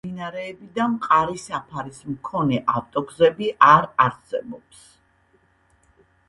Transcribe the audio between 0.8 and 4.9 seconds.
მყარი საფარის მქონე ავტოგზები არარსებობს.